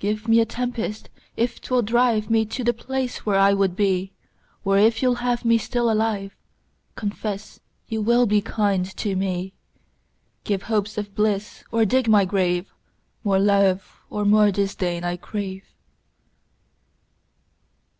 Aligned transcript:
Give 0.00 0.26
me 0.26 0.40
a 0.40 0.44
tempest 0.44 1.08
if 1.36 1.60
'twill 1.60 1.82
drive 1.82 2.28
Me 2.30 2.44
to 2.46 2.64
the 2.64 2.72
place 2.72 3.18
where 3.24 3.38
I 3.38 3.54
would 3.54 3.76
be; 3.76 4.12
Or 4.64 4.76
if 4.76 5.00
you'll 5.00 5.14
have 5.22 5.44
me 5.44 5.56
still 5.56 5.88
alive, 5.88 6.34
Confess 6.96 7.60
you 7.86 8.02
will 8.02 8.26
be 8.26 8.40
kind 8.42 8.84
to 8.96 9.14
me. 9.14 9.52
10 10.42 10.42
Give 10.42 10.62
hopes 10.64 10.98
of 10.98 11.14
bliss 11.14 11.62
or 11.70 11.84
dig 11.84 12.08
my 12.08 12.24
grave: 12.24 12.74
More 13.22 13.38
love 13.38 14.00
or 14.10 14.24
more 14.24 14.50
disdain 14.50 15.04
I 15.04 15.16
crave. 15.16 15.62